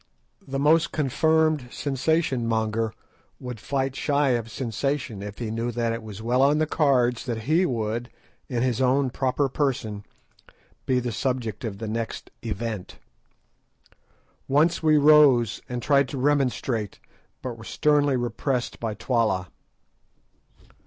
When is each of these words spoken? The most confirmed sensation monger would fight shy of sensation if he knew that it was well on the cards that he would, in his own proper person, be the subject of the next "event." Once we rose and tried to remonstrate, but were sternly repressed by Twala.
The 0.41 0.57
most 0.57 0.91
confirmed 0.91 1.67
sensation 1.71 2.47
monger 2.47 2.91
would 3.39 3.59
fight 3.59 3.95
shy 3.95 4.29
of 4.29 4.49
sensation 4.49 5.21
if 5.21 5.37
he 5.37 5.51
knew 5.51 5.69
that 5.69 5.93
it 5.93 6.01
was 6.01 6.23
well 6.23 6.41
on 6.41 6.57
the 6.57 6.65
cards 6.65 7.23
that 7.27 7.43
he 7.43 7.67
would, 7.67 8.09
in 8.49 8.63
his 8.63 8.81
own 8.81 9.11
proper 9.11 9.47
person, 9.47 10.03
be 10.87 10.99
the 10.99 11.11
subject 11.11 11.63
of 11.63 11.77
the 11.77 11.87
next 11.87 12.31
"event." 12.41 12.97
Once 14.47 14.81
we 14.81 14.97
rose 14.97 15.61
and 15.69 15.83
tried 15.83 16.07
to 16.09 16.17
remonstrate, 16.17 16.99
but 17.43 17.55
were 17.55 17.63
sternly 17.63 18.17
repressed 18.17 18.79
by 18.79 18.95
Twala. 18.95 19.49